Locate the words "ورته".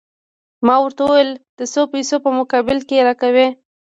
0.83-1.01